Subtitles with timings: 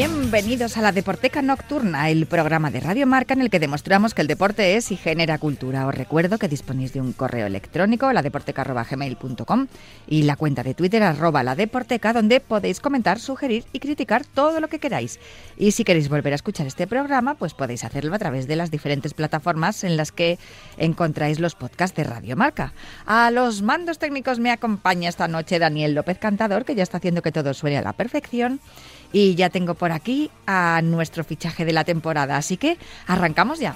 [0.00, 4.22] Bienvenidos a la Deporteca Nocturna, el programa de Radio Marca en el que demostramos que
[4.22, 5.86] el deporte es y genera cultura.
[5.86, 9.66] Os recuerdo que disponéis de un correo electrónico, ladeporteca.gmail.com
[10.06, 14.58] y la cuenta de Twitter arroba la Deporteca, donde podéis comentar, sugerir y criticar todo
[14.60, 15.20] lo que queráis.
[15.58, 18.70] Y si queréis volver a escuchar este programa, pues podéis hacerlo a través de las
[18.70, 20.38] diferentes plataformas en las que
[20.78, 22.72] encontráis los podcasts de Radio Marca.
[23.04, 27.20] A los mandos técnicos me acompaña esta noche Daniel López Cantador, que ya está haciendo
[27.20, 28.60] que todo suene a la perfección.
[29.12, 33.74] Y ya tengo por aquí a nuestro fichaje de la temporada, así que arrancamos ya.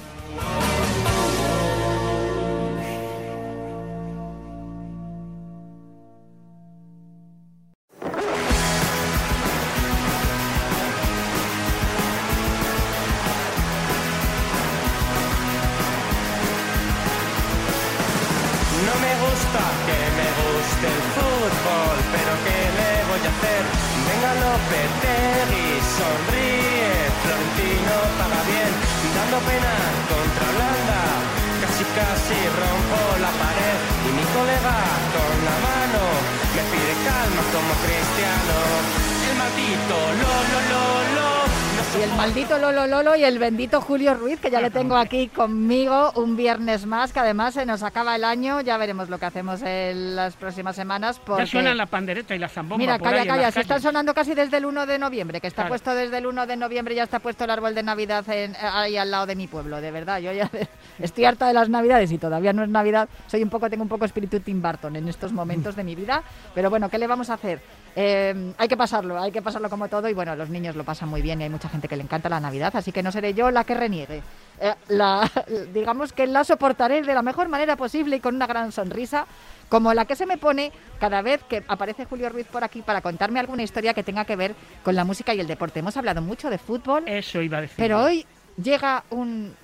[42.05, 46.13] El maldito Lolo Lolo y el bendito Julio Ruiz, que ya le tengo aquí conmigo
[46.17, 49.63] un viernes más, que además se nos acaba el año, ya veremos lo que hacemos
[49.63, 51.19] en las próximas semanas.
[51.25, 51.45] Porque...
[51.45, 54.13] Ya suenan la pandereta y la zambomba Mira, por calla, ahí calla, se están sonando
[54.13, 55.71] casi desde el 1 de noviembre, que está Claro.
[55.71, 58.99] puesto desde el 1 de noviembre, ya está puesto el árbol de Navidad en- ahí
[58.99, 60.19] al lado de mi pueblo, de verdad.
[60.19, 60.51] Yo ya
[60.99, 63.09] estoy harta de las Navidades y todavía no es Navidad.
[63.29, 66.23] Soy un poco, tengo un poco espíritu Tim Burton en estos momentos de mi vida,
[66.55, 67.63] pero bueno, ¿qué le vamos a hacer?
[67.97, 71.09] Eh, hay que pasarlo, hay que pasarlo como todo y bueno, los niños lo pasan
[71.09, 73.35] muy bien y hay mucha gente que le encanta la Navidad, así que no seré
[73.35, 74.23] yo la que reniegue.
[74.61, 75.29] Eh, la,
[75.73, 79.27] digamos que la soportaré de la mejor manera posible y con una gran sonrisa,
[79.69, 83.01] como la que se me pone cada vez que aparece Julio Ruiz por aquí para
[83.01, 85.81] contarme alguna historia que tenga que ver con la música y el deporte.
[85.81, 87.77] Hemos hablado mucho de fútbol, Eso iba a decir.
[87.79, 88.25] pero hoy
[88.63, 89.55] llega un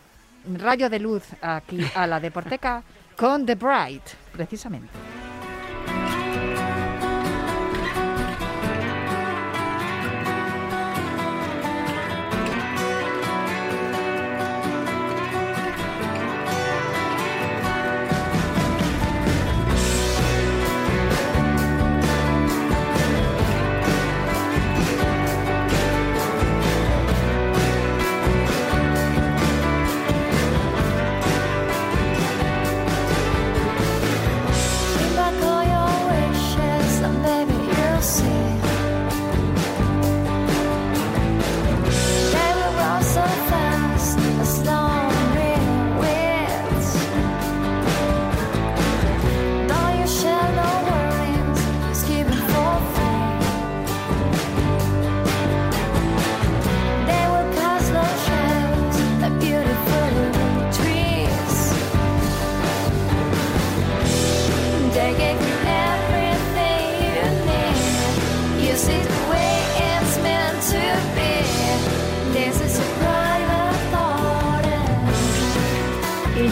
[0.56, 2.82] rayo de luz aquí a la Deporteca
[3.16, 4.02] con The Bright,
[4.32, 4.88] precisamente.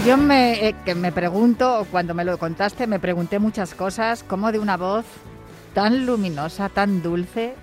[0.08, 4.52] Yo me, eh, que me pregunto, cuando me lo contaste, me pregunté muchas cosas, cómo
[4.52, 5.04] de una voz
[5.74, 7.54] tan luminosa, tan dulce,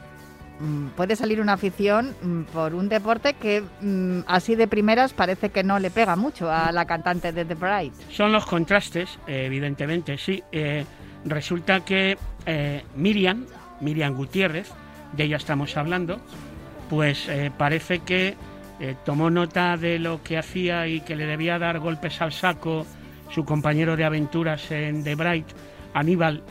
[0.60, 5.50] mm, puede salir una afición mm, por un deporte que mm, así de primeras parece
[5.50, 7.94] que no le pega mucho a la cantante de The Bright.
[8.12, 10.44] Son los contrastes, evidentemente, sí.
[10.52, 10.86] Eh,
[11.26, 13.48] resulta que eh, Miriam,
[13.82, 14.70] Miriam Gutiérrez,
[15.14, 16.20] de ella estamos hablando,
[16.92, 18.36] pues eh, parece que
[18.80, 22.86] eh, tomó nota de lo que hacía y que le debía dar golpes al saco
[23.32, 25.48] su compañero de aventuras en The Bright,
[25.94, 26.44] Aníbal,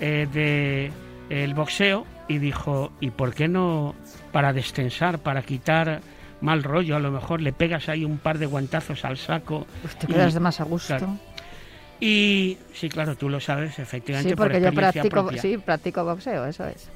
[0.00, 0.92] eh, de
[1.30, 3.94] el boxeo, y dijo, ¿y por qué no
[4.32, 6.00] para destensar, para quitar
[6.40, 9.66] mal rollo, a lo mejor le pegas ahí un par de guantazos al saco?
[9.84, 10.96] Uf, te y- quedas de más a gusto.
[10.96, 11.16] claro.
[11.98, 15.42] Y sí, claro, tú lo sabes, efectivamente, Sí, por porque yo experiencia practico, propia.
[15.42, 16.88] sí, practico boxeo, eso es.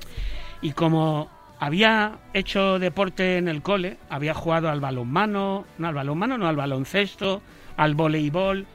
[0.63, 1.29] Y como
[1.65, 6.57] había hecho deporte en el cole, había jugado al balonmano, no al balonmano, no al
[6.57, 7.41] baloncesto,
[7.79, 8.67] al voleibol,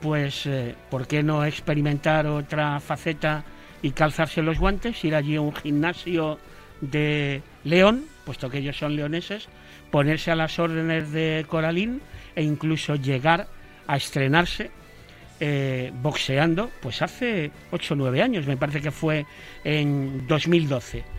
[0.00, 3.44] pues eh, ¿por qué no experimentar otra faceta
[3.82, 6.38] y calzarse los guantes, ir allí a un gimnasio
[6.80, 9.48] de León, puesto que ellos son leoneses,
[9.90, 12.00] ponerse a las órdenes de Coralín
[12.34, 13.46] e incluso llegar
[13.86, 14.70] a estrenarse
[15.38, 19.26] eh, boxeando, pues hace 8 o 9 años, me parece que fue
[19.64, 21.11] en 2012.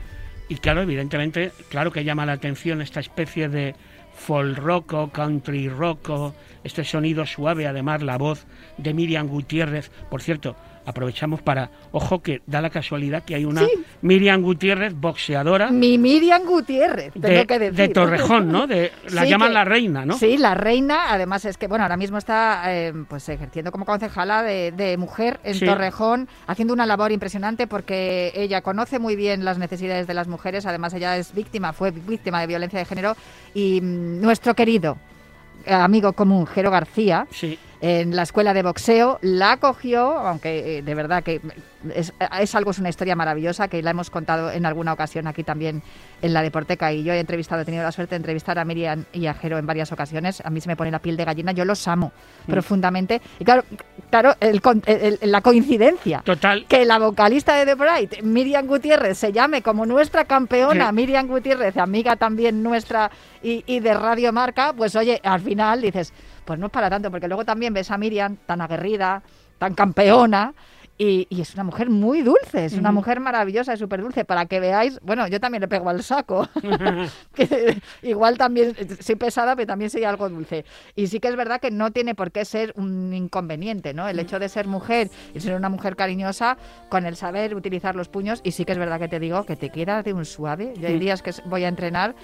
[0.54, 3.74] Y claro, evidentemente, claro que llama la atención esta especie de
[4.14, 6.12] folk rock, country rock,
[6.64, 8.46] este sonido suave, además la voz
[8.78, 9.92] de Miriam Gutiérrez.
[10.10, 10.56] Por cierto,
[10.86, 13.70] aprovechamos para, ojo que da la casualidad que hay una Sí.
[14.02, 17.94] Miriam Gutiérrez, boxeadora Mi Miriam Gutiérrez, tengo de, que de decir.
[17.94, 18.68] Torrejón, ¿no?
[18.68, 20.18] De, la Sí, llaman que- la reina, ¿no?
[20.18, 24.44] Sí, la reina, además es que, bueno, ahora mismo está eh, pues ejerciendo como concejala
[24.44, 25.66] de, de mujer en Sí.
[25.66, 30.66] Torrejón, haciendo una labor impresionante porque ella conoce muy bien las necesidades de las mujeres,
[30.66, 33.16] además ella es víctima, fue víctima de violencia de género
[33.54, 34.98] y mm, nuestro querido
[35.68, 37.58] amigo común, Jero García, Sí.
[37.82, 41.42] en la escuela de boxeo, la acogió, aunque eh, de verdad que
[41.94, 45.44] es, es algo, es una historia maravillosa que la hemos contado en alguna ocasión aquí
[45.44, 45.82] también
[46.24, 49.04] en la Deporteca y yo he entrevistado, he tenido la suerte de entrevistar a Miriam
[49.14, 51.52] y a Jero en varias ocasiones, a mí se me pone la piel de gallina,
[51.52, 52.12] yo los amo
[52.48, 53.64] profundamente y claro,
[54.10, 56.66] claro el el- el- la coincidencia Total.
[56.68, 60.96] que la vocalista de The Bright, Miriam Gutiérrez, se llame como nuestra campeona, Sí.
[60.96, 63.12] Miriam Gutiérrez, amiga también nuestra
[63.42, 66.14] y, y de Radio Marca, pues oye, al final dices,
[66.46, 69.22] pues no es para tanto, porque luego también ves a Miriam tan aguerrida,
[69.58, 70.54] tan campeona.
[70.98, 74.26] Y, y es una mujer muy dulce, es una mujer maravillosa y súper dulce.
[74.26, 76.48] Para que veáis, bueno, yo también le pego al saco.
[77.34, 80.66] que igual también soy pesada, pero también soy algo dulce.
[80.96, 84.08] Y sí que es verdad que no tiene por qué ser un inconveniente, ¿no?
[84.08, 86.58] El hecho de ser mujer y ser una mujer cariñosa,
[86.90, 89.56] con el saber utilizar los puños, y sí que es verdad que te digo que
[89.56, 90.74] te queda de un suave.
[90.78, 92.16] Yo hay días que voy a entrenar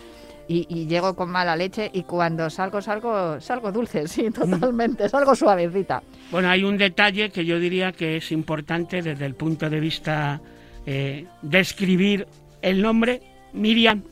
[0.49, 5.35] y, y llego con mala leche y cuando salgo, salgo, salgo dulce, sí, totalmente, salgo
[5.35, 6.01] suavecita.
[6.31, 10.41] Bueno, hay un detalle que yo diría que es importante desde el punto de vista
[10.87, 12.27] eh, de escribir
[12.63, 13.21] el nombre
[13.53, 14.03] Miriam,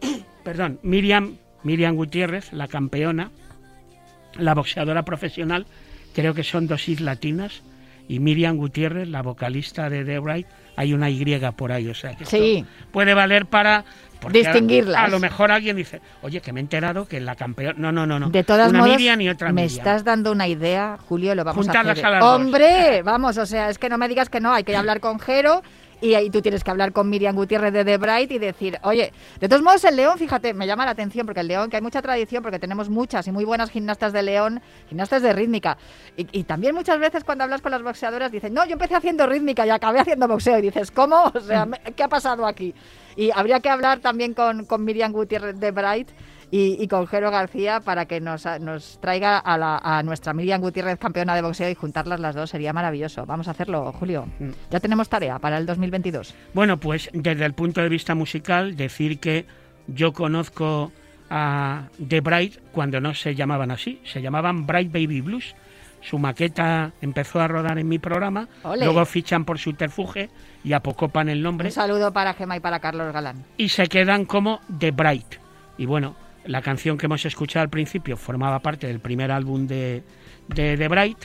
[0.44, 3.32] perdón, Miriam, Miriam Gutiérrez, la campeona,
[4.36, 5.66] la boxeadora profesional,
[6.14, 7.62] creo que son dos is latinas,
[8.08, 10.46] y Miriam Gutiérrez, la vocalista de The Bright,
[10.76, 12.64] hay una Y por ahí, o sea que esto Sí.
[12.90, 13.84] puede valer para
[14.20, 14.96] a- Distinguirlas.
[14.96, 18.06] A, lo mejor alguien dice, oye, que me he enterado que la campeona, no, no,
[18.06, 19.78] no, no, De todas una modos, Miriam y otra me Miriam.
[19.78, 22.06] estás dando una idea, Julio, lo vamos Juntarlas a hacer.
[22.06, 22.34] a las dos.
[22.34, 23.02] ¡Hombre!
[23.02, 25.62] Vamos, o sea, es que no me digas que no, hay que hablar con Jero
[26.00, 29.12] y ahí tú tienes que hablar con Miriam Gutiérrez de The Bright y decir, oye,
[29.40, 31.82] de todos modos el León, fíjate, me llama la atención porque el León, que hay
[31.82, 35.76] mucha tradición, porque tenemos muchas y muy buenas gimnastas de León, gimnastas de rítmica.
[36.16, 39.26] Y, y también muchas veces cuando hablas con las boxeadoras dicen, no, yo empecé haciendo
[39.26, 40.58] rítmica y acabé haciendo boxeo.
[40.58, 41.32] Y dices, ¿cómo?
[41.34, 42.74] O sea, me- ¿qué ha pasado aquí?
[43.16, 46.08] Y habría que hablar también con, con Miriam Gutiérrez de Bright
[46.50, 50.60] y, y con Jero García para que nos, nos traiga a, la- a nuestra Miriam
[50.60, 52.50] Gutiérrez campeona de boxeo y juntarlas las dos.
[52.50, 53.26] Sería maravilloso.
[53.26, 54.26] Vamos a hacerlo, Julio.
[54.38, 54.50] Mm.
[54.70, 56.34] Ya tenemos tarea para el 2022.
[56.54, 59.46] Bueno, pues desde el punto de vista musical, decir que
[59.86, 60.92] yo conozco
[61.30, 65.54] a The Bright cuando no se llamaban así, se llamaban Bright Baby Blues.
[66.00, 68.46] Su maqueta empezó a rodar en mi programa,
[68.78, 70.30] luego fichan por subterfuge
[70.62, 73.44] y apocopan el nombre Un saludo para Gema y para Carlos Galán.
[73.56, 75.34] y se quedan como The Bright.
[75.76, 76.14] Y bueno,
[76.48, 80.02] la canción que hemos escuchado al principio formaba parte del primer álbum de,
[80.48, 81.18] de The Bright.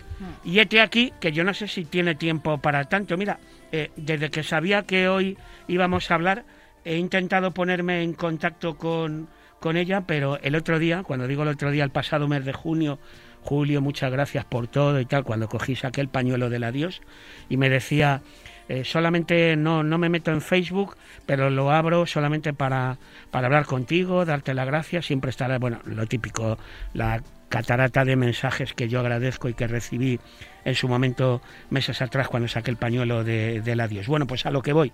[0.43, 3.15] Y este aquí, que yo no sé si tiene tiempo para tanto.
[3.17, 3.39] Mira,
[3.71, 5.37] eh, desde que sabía que hoy
[5.69, 6.43] íbamos a hablar,
[6.83, 9.29] he intentado ponerme en contacto con,
[9.61, 12.51] con ella, pero el otro día, cuando digo el otro día, el pasado mes de
[12.51, 12.99] junio,
[13.43, 17.01] Julio, muchas gracias por todo y tal, cuando cogí saqué el pañuelo del adiós
[17.49, 18.21] y me decía,
[18.69, 22.97] eh, solamente no, no me meto en Facebook, pero lo abro solamente para,
[23.31, 26.57] para hablar contigo, darte las gracias, siempre estará, bueno, lo típico,
[26.93, 30.19] la catarata de mensajes que yo agradezco y que recibí
[30.65, 34.07] en su momento meses atrás cuando saqué el pañuelo de, del adiós.
[34.07, 34.91] Bueno, pues a lo que voy.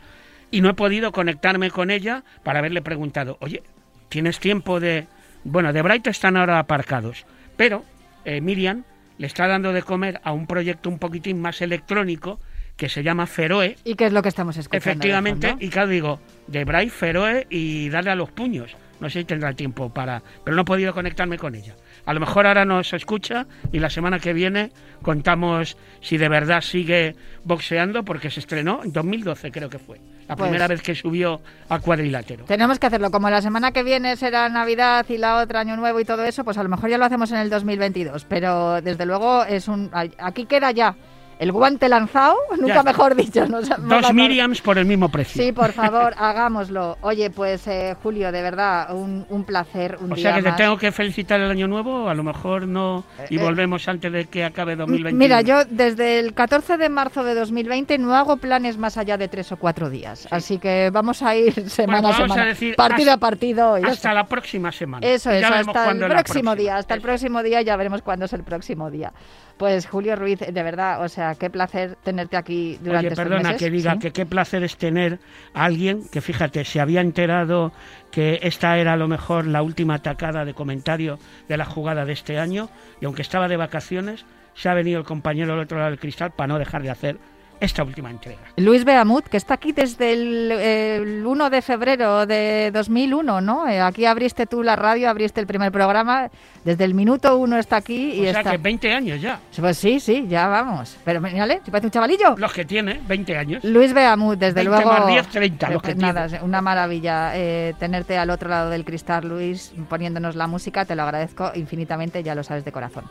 [0.52, 3.64] Y no he podido conectarme con ella para haberle preguntado, oye,
[4.10, 5.08] ¿tienes tiempo de...?
[5.46, 7.86] Bueno, de Bright están ahora aparcados, pero
[8.26, 8.84] eh, Miriam
[9.18, 12.40] le está dando de comer a un proyecto un poquitín más electrónico
[12.80, 14.78] que se llama Feroe, ¿Y qué es lo que estamos escuchando?
[14.90, 18.76] efectivamente, y claro, digo, de Bright, Feroe y darle a los puños.
[19.02, 20.22] No sé si tendrá tiempo para...
[20.44, 21.76] Pero no he podido conectarme con ella.
[22.06, 24.72] A lo mejor ahora nos escucha y la semana que viene
[25.02, 30.00] contamos si de verdad sigue boxeando porque se estrenó en 2012 creo que fue.
[30.28, 32.46] La Pues- primera vez que subió a cuadrilátero.
[32.46, 33.10] Tenemos que hacerlo.
[33.10, 36.44] Como la semana que viene será Navidad y la otra Año Nuevo y todo eso,
[36.44, 38.26] pues a lo mejor ya lo hacemos en el 2022.
[38.26, 39.90] Pero desde luego es un.
[40.20, 40.96] Aquí queda ya
[41.40, 43.48] el guante lanzado, nunca mejor dicho.
[43.48, 45.42] nos Dos vamos- Miriams por el mismo precio.
[45.42, 46.98] Sí, por favor, hagámoslo.
[47.02, 50.52] Oye, pues eh, Julio, de verdad, un, un placer, un O día sea que te
[50.52, 54.26] tengo que felicitar el año nuevo, a lo mejor no, y Eh, volvemos antes de
[54.26, 55.18] que acabe 2021.
[55.18, 59.28] Mira, yo desde el 14 de marzo de 2020 no hago planes más allá de
[59.28, 60.28] tres o cuatro días.
[60.32, 63.76] Así que vamos a ir semana Bueno, a semana, a decir partido hasta- a partido.
[63.76, 65.08] Hasta la próxima semana.
[65.08, 68.44] Eso es, hasta el próximo día, hasta el próximo día ya veremos cuándo es el
[68.44, 69.14] próximo día.
[69.60, 73.50] Pues Julio Ruiz, de verdad, o sea, qué placer tenerte aquí durante Oye, estos perdona
[73.50, 73.58] meses.
[73.60, 74.00] que diga ¿sí?
[74.00, 75.20] que qué placer es tener
[75.54, 77.74] a alguien que, fíjate, se había enterado
[78.10, 82.14] que esta era a lo mejor la última atacada de comentario de la jugada de
[82.14, 82.70] este año
[83.02, 86.32] y aunque estaba de vacaciones, se ha venido el compañero del otro lado del cristal
[86.32, 87.18] para no dejar de hacer
[87.60, 88.40] esta última entrega.
[88.58, 93.68] Luis Beamut, que está aquí desde el, el 1 de febrero de 2001, ¿no?
[93.68, 96.30] Eh, aquí abriste tú la radio, abriste el primer programa,
[96.64, 98.52] desde el minuto uno está aquí y o sea está...
[98.52, 99.40] que 20 años ya.
[99.60, 100.98] Pues sí, sí, ya vamos.
[101.04, 102.36] Pero mírale, si parece un chavalillo.
[102.38, 103.64] Los que tiene, 20 años.
[103.64, 104.92] Luis Beamut, desde 20 luego.
[104.92, 108.70] más 10, 30, Eh, los que pues nada, una maravilla eh, tenerte al otro lado
[108.70, 110.86] del cristal, Luis, poniéndonos la música.
[110.86, 113.06] Te lo agradezco infinitamente, ya lo sabes de corazón.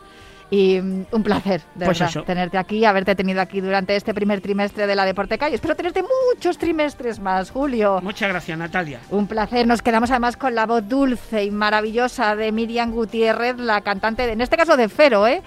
[0.51, 2.23] Y mm, un placer, de Pues verdad, eso.
[2.23, 6.03] tenerte aquí, haberte tenido aquí durante este primer trimestre de la Deporteca y espero tenerte
[6.33, 7.99] muchos trimestres más, Julio.
[8.01, 8.99] Muchas gracias, Natalia.
[9.09, 9.65] Un placer.
[9.67, 14.33] Nos quedamos además con la voz dulce y maravillosa de Miriam Gutiérrez, la cantante, de-
[14.33, 15.41] en este caso de Fero, ¿eh?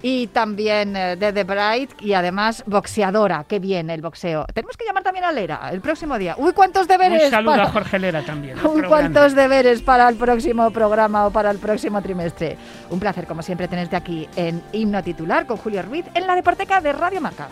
[0.00, 3.44] Y también eh, de The Bright y además boxeadora.
[3.48, 4.46] Qué bien el boxeo.
[4.54, 6.36] Tenemos que llamar también a Lera el próximo día.
[6.38, 7.24] Uy, cuántos deberes.
[7.24, 8.56] Un saludo para- a Jorge Lera también.
[8.64, 12.56] Uy, cuántos deberes para el próximo programa o para el próximo trimestre.
[12.90, 16.80] Un placer, como siempre, tenerte aquí en Himno Titular con Julio Ruiz en la Deporteca
[16.80, 17.48] de Radio Marca.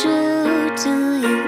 [0.00, 1.41] True to you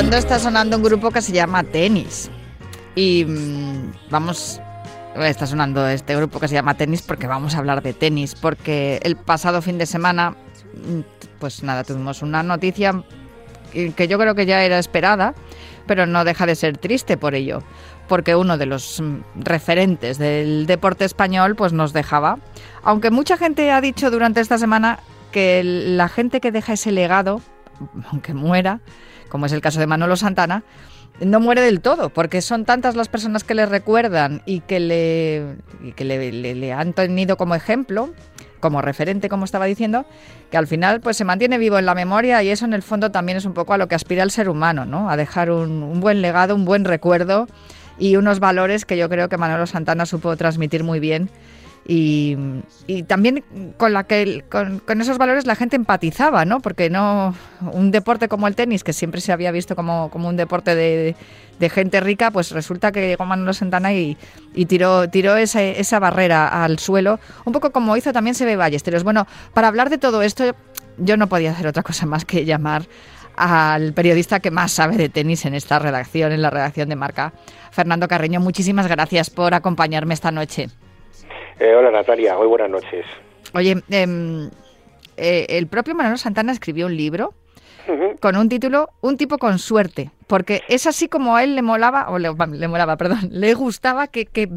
[0.00, 2.30] fondo está sonando un grupo que se llama Tenis.
[2.94, 4.58] Y mm, vamos,
[5.14, 8.34] está sonando este grupo que se llama Tenis porque vamos a hablar de tenis.
[8.34, 11.00] Porque el pasado fin de semana, mm,
[11.38, 13.04] pues nada, tuvimos una noticia
[13.72, 15.34] que yo creo que ya era esperada,
[15.86, 17.62] pero no deja de ser triste por ello.
[18.08, 22.38] Porque uno de los mm, referentes del deporte español pues nos dejaba.
[22.82, 27.42] Aunque mucha gente ha dicho durante esta semana que la gente que deja ese legado,
[28.10, 28.80] aunque muera,
[29.30, 30.62] como es el caso de Manolo Santana,
[31.20, 35.92] no muere del todo, porque son tantas las personas que le recuerdan y que le,
[35.94, 38.10] que le, han tenido como ejemplo,
[38.60, 40.06] como referente, como estaba diciendo,
[40.50, 43.10] que al final pues se mantiene vivo en la memoria y eso en el fondo
[43.10, 45.10] también es un poco a lo que aspira el ser humano, ¿no?
[45.10, 47.46] A dejar un buen legado, un buen recuerdo
[47.98, 51.30] y unos valores que yo creo que Manolo Santana supo transmitir muy bien
[51.86, 52.36] y,
[53.08, 53.42] también
[53.76, 56.60] con la que con, esos valores la gente empatizaba, ¿no?
[56.60, 57.34] Porque no
[57.72, 61.16] un deporte como el tenis, que siempre se había visto como, como un deporte de,
[61.58, 64.16] de gente rica, pues resulta que llegó Manolo Santana y,
[64.54, 69.02] y tiró, tiró ese- esa barrera al suelo, un poco como hizo también Sebe Ballesteros.
[69.02, 70.54] Bueno, para hablar de todo esto,
[70.98, 72.84] yo no podía hacer otra cosa más que llamar
[73.36, 77.32] al periodista que más sabe de tenis en esta redacción, en la redacción de Marca,
[77.70, 78.38] Fernando Carreño.
[78.38, 80.68] Muchísimas gracias por acompañarme esta noche.
[81.60, 83.04] Eh, hola Natalia, muy buenas noches.
[83.52, 84.48] Oye, em,
[85.18, 87.34] eh, el propio Manolo Santana escribió un libro
[88.20, 92.08] con un título Un tipo con suerte, porque es así como a él le molaba,
[92.10, 94.48] o le, le molaba, perdón, le gustaba que, que,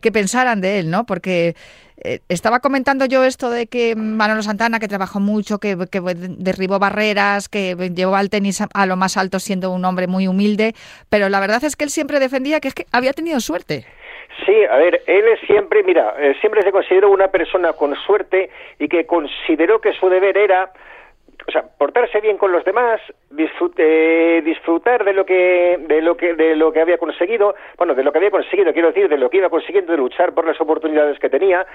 [0.00, 1.06] que pensaran de él, ¿no?
[1.06, 1.56] Porque
[2.04, 6.78] eh, estaba comentando yo esto de que Manolo Santana, que trabajó mucho, que, que derribó
[6.78, 10.74] barreras, que llevó al tenis a, a lo más alto siendo un hombre muy humilde,
[11.08, 13.86] pero la verdad es que él siempre defendía que es que había tenido suerte.
[14.46, 18.50] Sí, a ver, él es siempre, mira, eh, siempre se consideró una persona con suerte
[18.78, 20.72] y que consideró que su deber era,
[21.46, 26.16] o sea, portarse bien con los demás, disfrut- eh, disfrutar de lo que, de lo
[26.16, 29.16] que, de lo que había conseguido, bueno, de lo que había conseguido, quiero decir, de
[29.18, 31.66] lo que iba consiguiendo, de luchar por las oportunidades que tenía,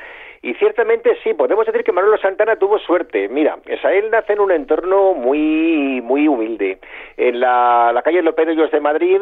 [0.41, 3.27] y ciertamente sí, podemos decir que Manolo Santana tuvo suerte.
[3.29, 6.79] Mira, él nace en un entorno muy, muy humilde,
[7.17, 9.21] en la, la calle López de de Madrid,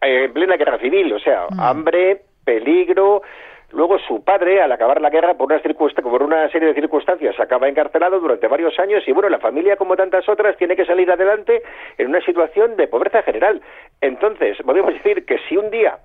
[0.00, 3.20] eh, en plena guerra civil, o sea, hambre, peligro.
[3.72, 5.60] Luego su padre, al acabar la guerra, por una,
[6.02, 9.94] por una serie de circunstancias, acaba encarcelado durante varios años y bueno, la familia, como
[9.94, 11.62] tantas otras, tiene que salir adelante
[11.98, 13.60] en una situación de pobreza general.
[14.00, 15.98] Entonces, podemos decir que si un día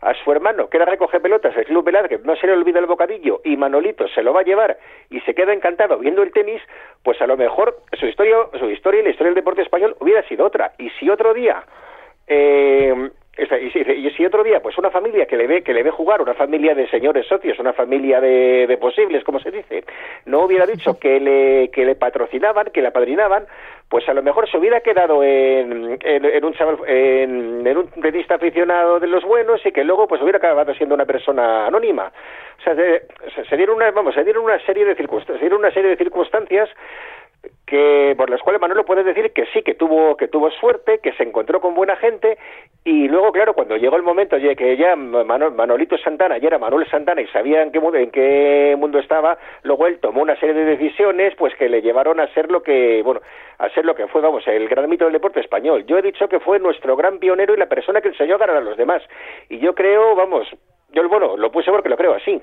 [0.00, 2.86] a su hermano, que era recoge pelotas, el Club Velázquez, no se le olvida el
[2.86, 4.78] bocadillo y Manolito se lo va a llevar
[5.10, 6.62] y se queda encantado viendo el tenis,
[7.02, 10.22] pues a lo mejor su historia, su historia y la historia del deporte español hubiera
[10.22, 10.72] sido otra.
[10.78, 11.62] Y si otro día
[12.26, 16.20] eh, Y, si- otro día, pues una familia que le ve que le ve jugar,
[16.20, 19.84] una familia de señores socios, una familia de, de posibles, como se dice,
[20.26, 23.46] no hubiera dicho que le, que le patrocinaban, que le apadrinaban,
[23.88, 29.00] pues a lo mejor se hubiera quedado en, en, un chaval, en, un tenista aficionado
[29.00, 32.12] de los buenos y que luego pues hubiera acabado siendo una persona anónima.
[32.58, 33.02] O sea, se,
[33.34, 35.90] se- se dieron una, vamos, se dieron una serie de circunstancias, se dieron una serie
[35.90, 36.68] de circunstancias
[37.70, 41.12] que por las cuales Manolo puede decir que sí que tuvo que tuvo suerte que
[41.14, 42.36] se encontró con buena gente
[42.84, 46.58] y luego claro cuando llegó el momento oye, que ya Mano- Manolito Santana ya era
[46.58, 50.38] Manuel Santana y sabía en qué mundo en qué mundo estaba luego él tomó una
[50.38, 53.20] serie de decisiones pues que le llevaron a ser lo que bueno
[53.58, 55.84] a ser lo que fue vamos el gran mito del deporte español.
[55.86, 58.56] Yo he dicho que fue nuestro gran pionero y la persona que enseñó a ganar
[58.56, 59.02] a los demás.
[59.50, 60.48] Y yo creo vamos
[60.92, 62.40] yo bueno lo puse porque lo creo así.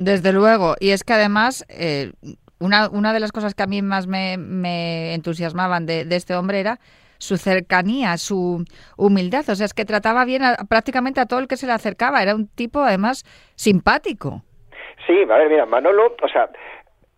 [0.00, 2.10] Desde luego, y es que además eh,
[2.60, 6.34] una, una de las cosas que a mí más me, me entusiasmaban de, de este
[6.34, 6.78] hombre era
[7.18, 8.64] su cercanía, su
[8.96, 11.72] humildad, o sea, es que trataba bien a- prácticamente a todo el que se le
[11.72, 14.42] acercaba, era un tipo además simpático.
[15.06, 16.48] Sí, a ver, mira, Manolo, o sea,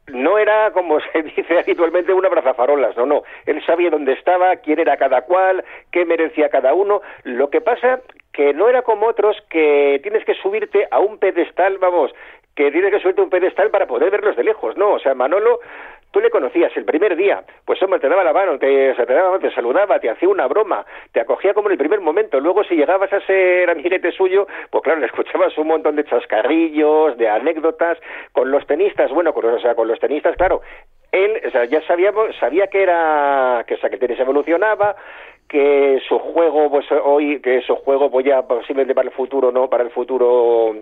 [0.08, 3.22] no era como se dice habitualmente una brazafarolas, no, no.
[3.46, 7.00] Él sabía dónde estaba, quién era cada cual, qué merecía cada uno.
[7.24, 8.00] Lo que pasa
[8.32, 12.12] que no era como otros que tienes que subirte a un pedestal, vamos,
[12.56, 14.94] que tienes que subirte un pedestal para poder verlos de lejos, no.
[14.94, 15.60] O sea, Manolo
[16.10, 19.50] tú le conocías el primer día, pues hombre, te daba la mano, te, te, te
[19.50, 22.40] saludaba, te hacía una broma, te acogía como en el primer momento.
[22.40, 27.18] Luego, si llegabas a ser amiguete suyo, pues claro, le escuchabas un montón de chascarrillos,
[27.18, 27.98] de anécdotas.
[28.32, 30.62] Con los tenistas, bueno, con, o sea, con los tenistas, claro,
[31.12, 34.96] él o sea, ya sabíamos, sabía que era, que, o que el tenis evolucionaba,
[35.48, 39.68] que su juego pues hoy que su juego pues ya posiblemente para el futuro no
[39.70, 40.74] para el futuro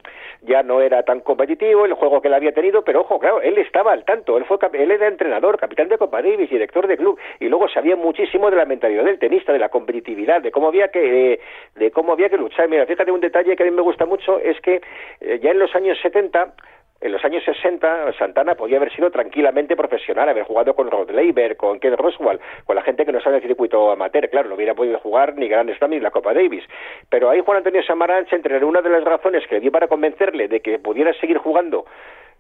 [0.43, 3.59] ya no era tan competitivo el juego que él había tenido pero ojo claro él
[3.59, 7.19] estaba al tanto él fue él era entrenador capitán de Copa Davis director de club
[7.41, 10.89] y luego sabía muchísimo de la mentalidad del tenista de la competitividad de cómo había
[10.89, 11.41] que
[11.75, 12.69] de cómo había que luchar.
[12.69, 14.81] Mira fíjate un detalle que a mí me gusta mucho es que
[15.21, 16.55] eh, ya en los años 70
[17.05, 21.55] en los años 60 Santana podía haber sido tranquilamente profesional, haber jugado con Rod Laver,
[21.59, 24.75] con Ken Roswell, con la gente que no sabe el circuito amateur, claro, no hubiera
[24.75, 26.65] podido jugar ni Grand Slam ni la Copa Davis.
[27.11, 30.61] Pero ahí Juan Antonio Samaranch, entre una de las razones que dio para convencerle de
[30.61, 31.85] que pudiera seguir jugando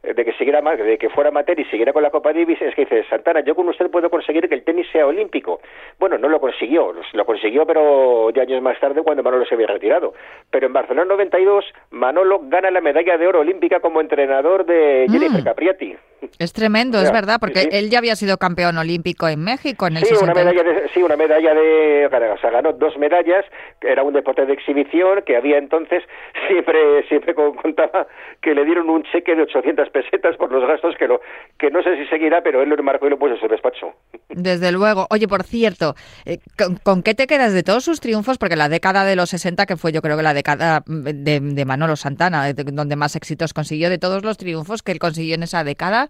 [0.02, 2.82] de que siguiera de que fuera amateur y siguiera con la Copa Davis es que
[2.82, 5.60] dice Santana yo con usted puedo conseguir que el tenis sea olímpico
[5.98, 9.66] bueno no lo consiguió lo consiguió pero ya años más tarde cuando Manolo se había
[9.68, 10.12] retirado
[10.50, 15.40] pero en Barcelona 92 Manolo gana la medalla de oro olímpica como entrenador de Jennifer
[15.40, 15.44] Mm.
[15.44, 15.96] Capriati
[16.38, 19.96] Es tremendo, es verdad, porque sí, él ya había sido campeón olímpico en México en
[19.98, 20.54] el Sí, una 62.
[20.54, 23.44] medalla de, sí, una medalla de, o sea, ganó dos medallas,
[23.80, 26.02] que era un deporte de exhibición que había entonces,
[26.48, 28.06] siempre, siempre con- contaba
[28.40, 31.20] que le dieron un cheque de 800 pesetas por los gastos que lo,
[31.56, 33.94] que no sé si seguirá, pero él lo enmarcó y lo puso en su despacho.
[34.28, 35.06] Desde luego.
[35.10, 36.38] Oye, por cierto, eh,
[36.82, 38.36] ¿con, qué te quedas de todos sus triunfos?
[38.36, 41.94] Porque la década de los 60, que fue yo creo que la década de, Manolo
[41.94, 45.62] Santana, de- donde más éxitos consiguió, de todos los triunfos que él consiguió en esa
[45.62, 46.08] década,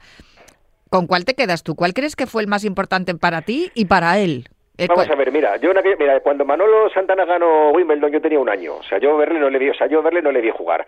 [0.88, 1.74] ¿con cuál te quedas tú?
[1.74, 4.48] ¿Cuál crees que fue el más importante para ti y para él?
[4.76, 8.48] Eh, Vamos a ver, mira, yo mira, cuando Manolo Santana ganó Wimbledon yo tenía un
[8.48, 10.50] año, o sea, yo verle no le vi, o sea, yo verle no le vi
[10.50, 10.84] jugar.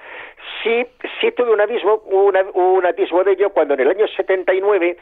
[0.64, 0.84] Sí,
[1.20, 1.60] sí tuve un
[2.06, 4.96] una- un atisbo de ello cuando en el año 79,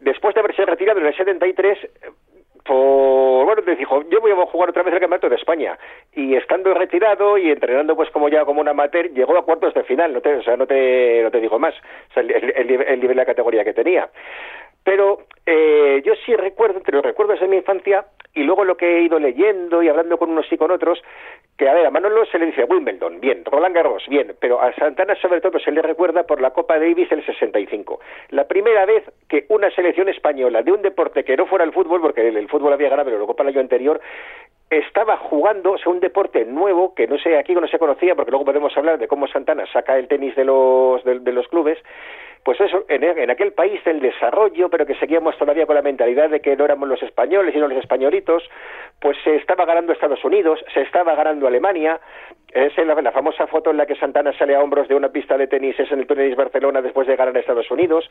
[0.00, 1.88] después de haberse retirado en el 73, eh,
[2.62, 5.78] por, bueno, me dijo, yo voy a jugar otra vez el Campeonato de España.
[6.12, 9.84] Y estando retirado y entrenando pues como ya como un amateur, llegó a cuartos de
[9.84, 11.74] final, no te, o sea, no te, no te digo más,
[12.10, 14.10] o sea, el, el- el nivel de la categoría que tenía.
[14.86, 18.86] Pero eh, yo sí recuerdo, entre los recuerdos de mi infancia y luego lo que
[18.86, 21.02] he ido leyendo y hablando con unos y con otros,
[21.58, 24.72] que a ver, a Manolo se le dice Wimbledon, bien, Roland Garros, bien, pero a
[24.74, 27.98] Santana sobre todo se le recuerda por la Copa Davis del 65.
[28.28, 32.00] La primera vez que una selección española de un deporte que no fuera el fútbol,
[32.00, 34.00] porque el, fútbol había ganado, pero la Copa el año anterior,
[34.70, 38.32] estaba jugando o sea, un deporte nuevo que no sé aquí no se conocía porque
[38.32, 41.78] luego podemos hablar de cómo Santana saca el tenis de los de, los clubes.
[42.44, 46.30] Pues eso en, en aquel país del desarrollo pero que seguíamos todavía con la mentalidad
[46.30, 48.42] de que no éramos los españoles sino los españolitos
[49.00, 52.00] pues se estaba ganando Estados Unidos se estaba ganando Alemania.
[52.52, 55.46] Es la, famosa foto en la que Santana sale a hombros de una pista de
[55.46, 58.08] tenis es en el Tenis Barcelona después de ganar Estados Unidos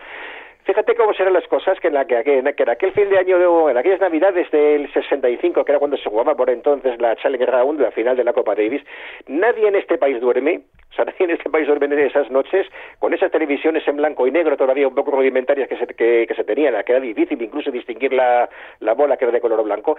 [0.66, 3.70] fíjate cómo serán las cosas que en, la, que, que en aquel fin de año
[3.70, 7.80] en aquellas navidades del 65 que era cuando se jugaba por entonces la Challenger Round
[7.80, 8.82] la final de la Copa Davis
[9.28, 10.62] nadie en este país duerme.
[10.92, 12.68] O sea, nadie en este país duerme en esas noches
[13.00, 16.36] con esas televisiones en blanco y negro todavía un poco rudimentarias que se, que, que
[16.36, 18.50] se tenían, que era difícil incluso distinguir la,
[18.80, 19.98] la bola que era de color blanco,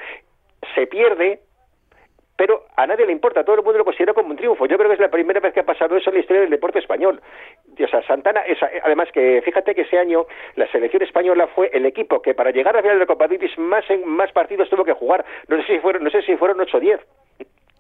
[0.75, 1.41] se pierde
[2.37, 4.67] pero a nadie le importa, todo el mundo lo considera como un triunfo.
[4.67, 6.51] Yo creo que es la primera vez que ha pasado eso en la historia del
[6.51, 7.21] deporte español.
[7.77, 11.71] Y, o sea, Santana, esa- además que fíjate que ese año la selección española fue
[11.73, 14.31] el equipo que para llegar a la final de la Copa Davis más, en, más
[14.33, 15.25] partidos tuvo que jugar.
[15.49, 17.01] No sé si fueron, no sé si fueron 8 o 10.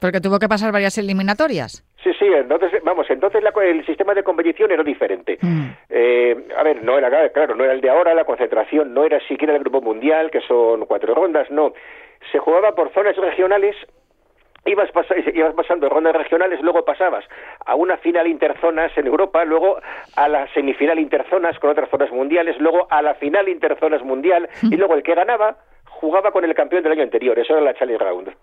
[0.00, 1.82] Porque tuvo que pasar varias eliminatorias.
[2.04, 5.38] Sí, sí, entonces, vamos, entonces la el sistema de competición era diferente.
[5.40, 5.66] Mm.
[5.88, 9.18] Eh, a ver, no era, claro, no era el de ahora, la concentración no era
[9.26, 11.72] siquiera el grupo mundial, que son cuatro rondas, no.
[12.30, 13.74] Se jugaba por zonas regionales,
[14.66, 17.24] ibas, pas- ibas pasando rondas regionales, luego pasabas
[17.64, 19.78] a una final interzonas en Europa, luego
[20.16, 24.76] a la semifinal interzonas con otras zonas mundiales, luego a la final interzonas mundial, y
[24.76, 25.56] luego el que ganaba
[25.88, 28.34] jugaba con el campeón del año anterior, eso era la Challenge Round.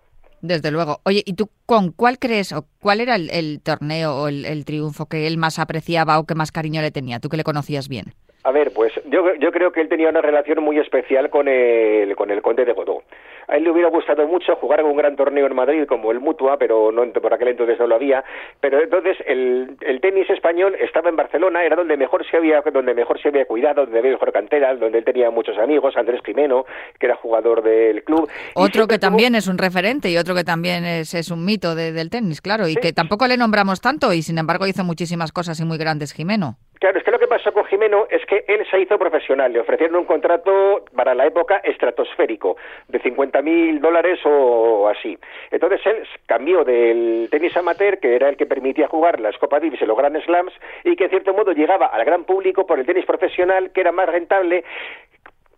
[0.41, 0.97] Desde luego.
[1.05, 4.65] Oye, ¿y tú con cuál crees o cuál era el, el torneo o el, el
[4.65, 7.19] triunfo que él más apreciaba o que más cariño le tenía?
[7.19, 8.13] Tú que le conocías bien.
[8.45, 12.13] A ver, pues yo, yo creo que él tenía una relación muy especial con el,
[12.15, 13.03] con el conde de Godó.
[13.47, 16.19] A él le hubiera gustado mucho jugar en un gran torneo en Madrid como el
[16.19, 18.23] Mutua, pero no por aquel entonces no lo había.
[18.59, 22.93] Pero entonces el, el tenis español estaba en Barcelona, era donde mejor se había donde
[22.93, 26.65] mejor se había cuidado, donde había mejor cantera, donde él tenía muchos amigos, Andrés Jimeno,
[26.99, 28.29] que era jugador del club.
[28.55, 31.91] Otro que también es un referente y otro que también es, es un mito de-
[31.91, 35.59] del tenis, claro, y que tampoco le nombramos tanto y sin embargo hizo muchísimas cosas
[35.59, 36.57] y muy grandes, Jimeno.
[36.83, 39.53] Claro, es que lo que pasó con Jimeno es que él se hizo profesional.
[39.53, 42.57] Le ofrecieron un contrato para la época estratosférico
[42.89, 45.17] de 50 mil dólares o así.
[45.49, 49.81] Entonces él cambió del tenis amateur, que era el que permitía jugar las Copa Davis
[49.81, 50.51] y los Grand Slams,
[50.83, 53.93] y que en cierto modo llegaba al gran público por el tenis profesional, que era
[53.93, 54.65] más rentable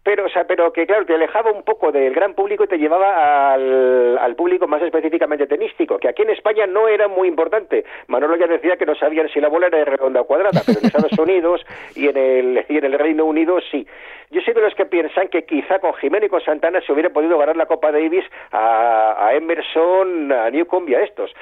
[0.06, 2.78] pero o sea pero que claro te alejaba un poco del gran público y te
[2.78, 7.84] llevaba al, al público más específicamente tenístico que aquí en España no era muy importante.
[8.08, 10.86] Manolo ya decía que no sabían si la bola era redonda o cuadrada pero en
[10.86, 11.66] Estados Unidos
[11.96, 13.88] y en el y en el Reino Unido sí.
[14.30, 17.10] Yo soy de los que piensan que quizá con Jiménez y con Santana se hubiera
[17.10, 21.34] podido ganar la Copa Davis a, a Emerson a Newcomb y a estos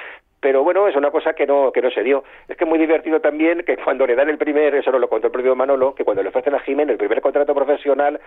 [0.43, 2.25] pero bueno, es una cosa que no que no se dio.
[2.49, 5.07] Es que es muy divertido también que cuando le dan el primer, eso no lo
[5.07, 8.19] contó el propio Manolo, que cuando le ofrecen a Jiménez el primer contrato profesional,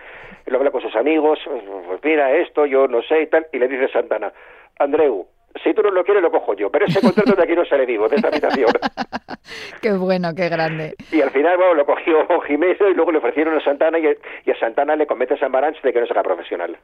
[0.43, 1.39] él habla con sus amigos,
[1.87, 4.33] pues mira esto, yo no sé y tal, y le dice Santana,
[4.79, 5.27] Andreu,
[5.63, 7.85] si tú no lo quieres lo cojo yo, pero ese contrato de aquí no sale
[7.85, 8.71] vivo, de esta habitación.
[9.81, 10.95] Qué bueno, qué grande.
[11.11, 14.59] Y al final, bueno, lo cogió Jiménez y luego le ofrecieron a Santana y, a
[14.59, 16.77] Santana le a San Baranch de que no será profesional.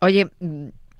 [0.00, 0.26] Oye,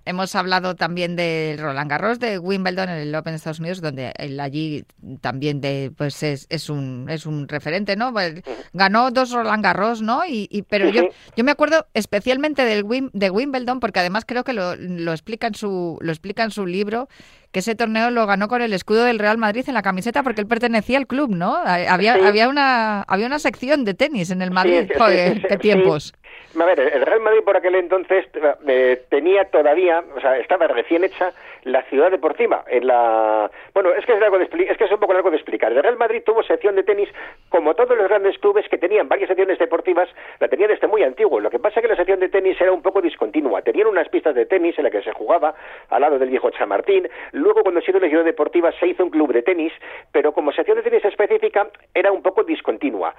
[0.09, 4.13] hemos hablado también del Roland Garros de Wimbledon en el Open de Estados Unidos, donde
[4.17, 4.85] él allí
[5.21, 8.13] también de, pues es, es un es un referente, ¿no?
[8.13, 8.43] Pues,
[8.73, 10.25] ganó dos Roland Garros, ¿no?
[10.27, 11.03] Y, y- pero yo
[11.37, 15.47] yo me acuerdo especialmente del Wim- de Wimbledon porque además creo que lo, lo explica
[15.47, 17.09] en su lo explica en su libro
[17.53, 20.43] que ese torneo lo ganó con el escudo del Real Madrid en la camiseta porque
[20.43, 21.57] él pertenecía al club, ¿no?
[21.57, 22.21] Había Sí.
[22.25, 24.81] había una había una sección de tenis en el Madrid.
[24.83, 26.13] Sí, sí, Joder, qué tiempos.
[26.61, 28.27] A ver, el Real Madrid por aquel entonces
[28.67, 31.33] eh, tenía todavía, o sea, estaba recién hecha
[31.65, 32.65] la ciudad deportiva.
[32.69, 35.73] En la, bueno, es que es de es que es un poco largo de explicar.
[35.73, 37.09] El Real Madrid tuvo sección de tenis,
[37.49, 40.09] como todos los grandes clubes que tenían varias secciones deportivas,
[40.41, 41.39] la tenían desde muy antiguo.
[41.39, 43.63] Lo que pasa es que la sección de tenis era un poco discontinua.
[43.63, 45.55] Tenían unas pistas de tenis en las que se jugaba
[45.91, 47.09] al lado del viejo Chamartín.
[47.33, 49.73] Luego, cuando se hizo la ciudad deportiva, se hizo un club de tenis,
[50.13, 53.15] pero como sección de tenis específica era un poco discontinua.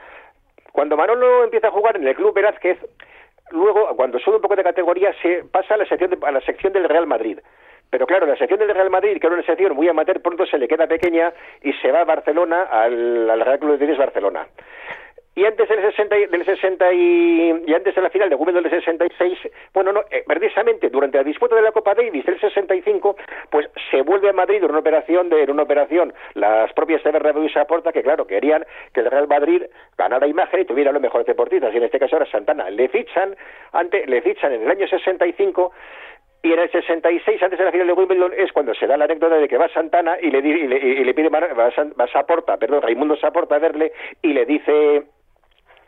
[0.72, 2.78] Cuando Manolo empieza a jugar en el Club Velázquez,
[3.52, 6.42] luego, cuando sube un poco de categoría, se pasa a la sección, de- a la
[6.42, 7.40] sección del Real Madrid.
[7.90, 10.60] Pero claro, la sección del Real Madrid, que era una sección muy amateur, pronto se
[10.60, 14.48] le queda pequeña y se va a Barcelona, al, al Real Club de Tenis Barcelona.
[15.40, 18.74] Y antes del 60, y- del 60 y, antes de la final de Wimbledon del
[18.74, 19.40] 66,
[19.74, 23.16] bueno, no, eh, precisamente durante la disputa de la Copa Davis del 65,
[23.50, 27.12] pues se vuelve a Madrid en una operación de en una operación las propias de
[27.12, 29.64] Bernabéu y Saporta que claro, querían que el Real Madrid
[29.98, 32.70] ganara imagen y tuviera los mejores deportistas, y en este caso era Santana.
[32.70, 33.34] Le fichan
[33.72, 35.72] ante le fichan en el año 65
[36.44, 39.06] y en el 66, antes de la final de Wimbledon, es cuando se da la
[39.06, 42.82] anécdota de que va Santana y le, y le, y le pide, va Saporta, perdón,
[42.82, 45.04] Raimundo Saporta a verle y le dice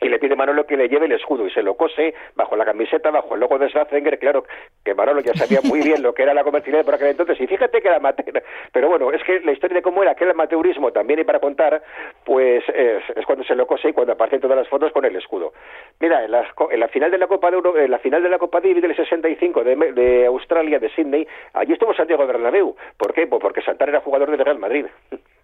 [0.02, 2.64] y le pide Manolo que le lleve el escudo y se lo cose bajo la
[2.64, 4.44] camiseta, bajo el logo de Schwarzenegger, claro
[4.84, 7.46] que Manolo ya sabía muy bien lo que era la comercialidad por aquel entonces y
[7.46, 10.92] fíjate que era amateur, pero bueno, es que la historia de cómo era aquel amateurismo
[10.92, 11.82] también y para contar,
[12.24, 15.14] pues es, es cuando se lo cose y cuando aparecen todas las fotos con el
[15.16, 15.52] escudo.
[16.00, 18.28] Mira, en la, en la final de la Copa de Euro- en la final de
[18.28, 22.74] la Copa Davis del 65 de, de Australia, de Sydney, allí estuvo Santiago Bernabéu.
[22.96, 23.26] ¿Por qué?
[23.26, 24.86] Pues porque Santana era jugador del Real Madrid.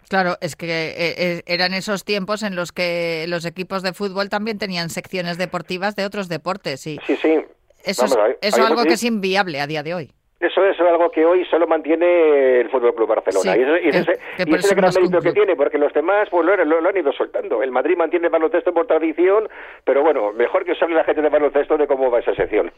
[0.09, 4.29] Claro, es que eh, eh, eran esos tiempos en los que los equipos de fútbol
[4.31, 7.35] también tenían secciones deportivas de otros deportes y Sí, sí.
[7.85, 10.13] eso Vamos, es, hay- eso hay algo que es inviable a día de hoy.
[10.41, 13.53] Eso es algo que hoy solo mantiene el Fútbol Club Barcelona.
[13.55, 15.19] Sí, y ese, y ese- es- que y por ese es eso el gran mérito
[15.21, 17.61] que tiene, porque los demás pues, lo, lo- lo han ido soltando.
[17.61, 19.49] El Madrid mantiene el baloncesto por tradición,
[19.85, 22.71] pero bueno, mejor que os hable la gente de baloncesto de cómo va esa sección.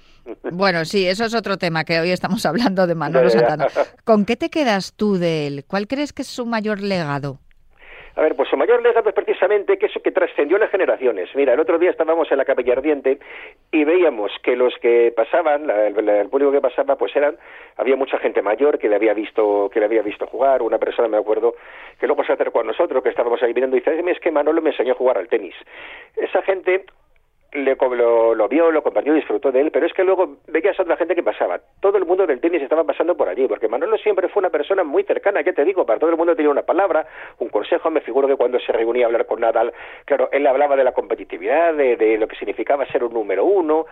[0.52, 3.28] Bueno, sí, eso es otro tema que hoy estamos hablando de Manolo.
[3.28, 3.66] Santana.
[4.04, 5.64] ¿Con qué te quedas tú de él?
[5.66, 7.40] ¿Cuál crees que es su mayor legado?
[8.16, 11.28] A ver, pues su mayor legado es precisamente que eso que trascendió las generaciones.
[11.34, 13.18] Mira, el otro día estábamos en la Capilla Ardiente
[13.70, 17.36] y veíamos que los que pasaban, la- el, público que pasaba, pues eran,
[17.76, 21.08] había mucha gente mayor que le había visto, que le había visto jugar, una persona
[21.08, 21.54] me acuerdo
[21.98, 24.30] que luego se acercó a nosotros, que estábamos ahí viendo y dice, "Ay, es que
[24.30, 25.54] Manolo me enseñó a jugar al tenis.
[26.16, 26.84] Esa gente
[27.52, 30.82] le, lo, lo vio, lo compartió, disfrutó de él, pero es que luego veías a
[30.82, 31.60] otra gente que pasaba.
[31.80, 34.84] Todo el mundo del tenis estaba pasando por allí, porque Manolo siempre fue una persona
[34.84, 37.06] muy cercana, ya te digo, para todo el mundo tenía una palabra,
[37.38, 37.90] un consejo.
[37.90, 39.72] Me figuro que cuando se reunía a hablar con Nadal,
[40.04, 43.86] claro, él hablaba de la competitividad, de, de lo que significaba ser un número uno.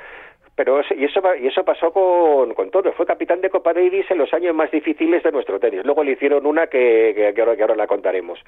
[0.59, 2.90] Pero y eso y eso pasó con, con todo.
[2.94, 5.85] Fue capitán de Copa Davis en los años más difíciles de nuestro tenis.
[5.85, 8.40] Luego le hicieron una que, que, ahora, que ahora la contaremos.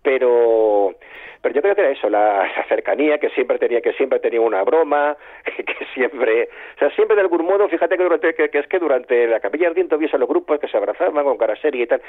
[0.00, 0.94] Pero
[1.40, 4.62] pero yo creo que era eso, la, cercanía, que siempre tenía que siempre tenía una
[4.64, 8.78] broma, que, siempre, o sea, siempre de algún modo, fíjate que, durante, que, es que
[8.78, 12.02] durante la capilla ardiente a los grupos que se abrazaban con cara seria y tal,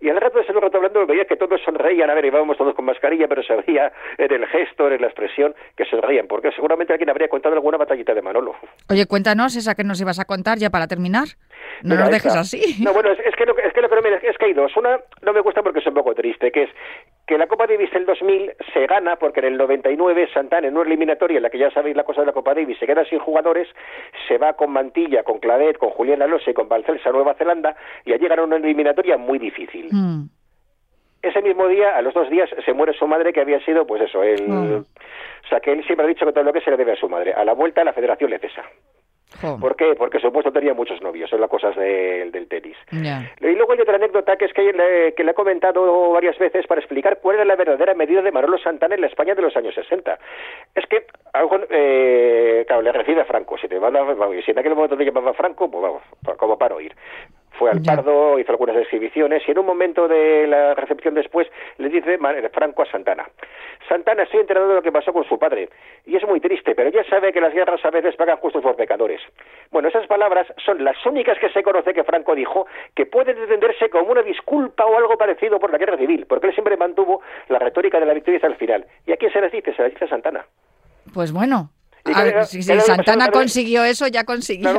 [0.00, 2.74] y al rato de ese rato hablando veía que todos sonreían, a ver, íbamos todos
[2.74, 6.92] con mascarilla, pero se veía en el gesto, en la expresión, que sonreían, porque seguramente
[6.92, 8.56] alguien habría contado alguna batallita de Manolo.
[8.92, 11.28] Oye, cuéntanos esa que nos ibas a contar ya para terminar.
[11.82, 12.40] No Mira, nos dejes esta.
[12.40, 12.82] así.
[12.84, 14.76] No, bueno, es, es que lo, es que no me- es que hay dos.
[14.76, 16.70] Una no me gusta porque es un poco triste, que es
[17.26, 20.86] que la Copa Davis del 2000 se gana porque en el 99 Santana en una
[20.86, 23.18] eliminatoria en la que ya sabéis la cosa de la Copa Davis se queda sin
[23.20, 23.68] jugadores,
[24.28, 27.74] se va con Mantilla, con Clavet, con Julián Alonso y con Balcelsa a Nueva Zelanda
[28.04, 29.88] y allí ganan una eliminatoria muy difícil.
[29.90, 30.28] Mm.
[31.22, 34.02] Ese mismo día, a los dos días, se muere su madre, que había sido, pues
[34.02, 34.44] eso, el...
[34.50, 34.82] Ah.
[35.44, 36.96] O sea, que él siempre ha dicho que todo lo que se le debe a
[36.96, 37.32] su madre.
[37.32, 38.62] A la vuelta, la federación le cesa.
[39.58, 39.94] ¿Por qué?
[39.96, 42.76] Porque supuesto tenía muchos novios, son las cosas del- del tenis.
[43.40, 46.66] Y luego hay otra anécdota que es que le, que le he comentado varias veces
[46.66, 49.56] para explicar cuál era la verdadera medida de Manolo Santana en la España de los
[49.56, 50.18] años 60.
[50.74, 53.56] Es que, algo, eh, claro, le recibe a Franco.
[53.58, 54.04] Si, te manda,
[54.44, 56.02] si en aquel momento te llamaba Franco, pues vamos,
[56.36, 56.94] como para oír.
[57.58, 57.82] Fue al.
[57.82, 61.46] Pardo, hizo algunas exhibiciones y en un momento de la recepción después
[61.78, 63.28] le dice Ma- Franco a Santana.
[63.88, 65.68] Santana, estoy enterado de lo que pasó con su padre
[66.06, 68.74] y es muy triste, pero ya sabe que las guerras a veces pagan justos por
[68.76, 69.20] pecadores.
[69.70, 73.90] Bueno, esas palabras son las únicas que se conoce que Franco dijo que pueden entenderse
[73.90, 77.58] como una disculpa o algo parecido por la guerra civil, porque él siempre mantuvo la
[77.58, 78.86] retórica de la victoria hasta el final.
[79.06, 79.74] ¿Y a quién se las dice?
[79.74, 80.46] Se las dice a Santana.
[81.12, 81.68] Pues bueno.
[82.46, 84.72] Si, Santana consiguió eso, ya consiguió.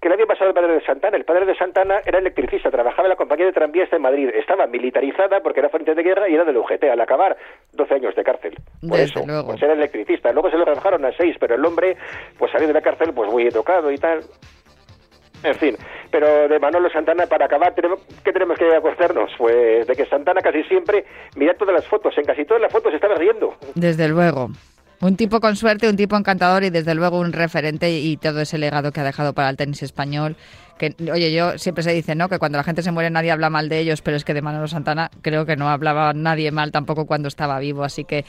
[0.00, 1.16] Que le había pasado al padre de Santana.
[1.16, 4.28] El padre de Santana era electricista, trabajaba en la compañía de tranvías de Madrid.
[4.32, 6.84] Estaba militarizada porque era frente de guerra y era del UGT.
[6.84, 7.36] Al acabar,
[7.72, 8.54] 12 años de cárcel.
[8.80, 9.48] Por Desde eso, luego.
[9.48, 10.30] pues era electricista.
[10.32, 11.96] Luego se lo rebajaron a 6, pero el hombre
[12.38, 14.20] pues salió de la cárcel pues muy tocado y tal.
[15.42, 15.76] En fin,
[16.10, 19.30] pero de Manolo Santana, para acabar, tenemos, ¿qué tenemos que acordarnos?
[19.38, 21.04] Pues de que Santana casi siempre,
[21.36, 23.54] mirad todas las fotos, en casi todas las fotos estaba riendo.
[23.74, 24.48] Desde luego.
[25.00, 28.58] Un tipo con suerte, un tipo encantador y desde luego un referente y todo ese
[28.58, 30.36] legado que ha dejado para el tenis español.
[30.76, 32.28] Que, oye, yo siempre se dice, ¿no?
[32.28, 34.42] Que cuando la gente se muere nadie habla mal de ellos, pero es que de
[34.42, 37.84] Manolo Santana creo que no hablaba nadie mal tampoco cuando estaba vivo.
[37.84, 38.24] Así que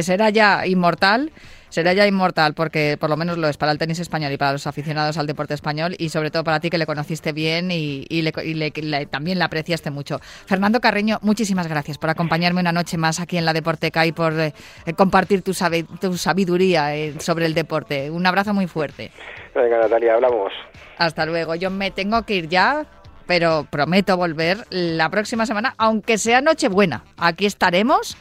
[0.00, 1.30] será ya inmortal,
[1.74, 4.52] será ya inmortal porque por lo menos lo es para el tenis español y para
[4.52, 8.06] los aficionados al deporte español y sobre todo para ti que le conociste bien y,
[8.08, 10.20] y le- y le- le- también le apreciaste mucho.
[10.46, 14.38] Fernando Carreño, muchísimas gracias por acompañarme una noche más aquí en la Deporteca y por
[14.38, 14.54] eh,
[14.86, 18.08] eh, compartir tu, sabe- tu sabiduría eh, sobre el deporte.
[18.08, 19.10] Un abrazo muy fuerte.
[19.52, 20.52] Venga, Natalia, hablamos.
[20.96, 21.56] Hasta luego.
[21.56, 22.86] Yo me tengo que ir ya,
[23.26, 27.02] pero prometo volver la próxima semana, aunque sea Nochebuena.
[27.16, 28.16] Aquí estaremos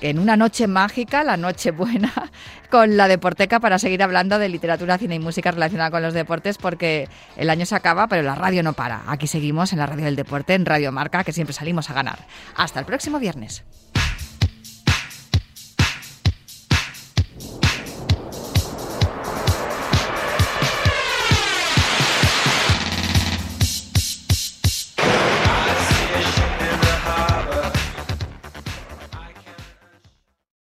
[0.00, 2.12] en una noche mágica, la noche buena,
[2.70, 6.58] con la Deporteca para seguir hablando de literatura, cine y música relacionada con los deportes,
[6.58, 9.02] porque el año se acaba, pero la radio no para.
[9.06, 12.18] Aquí seguimos en la radio del deporte, en Radio Marca, que siempre salimos a ganar.
[12.56, 13.64] Hasta el próximo viernes.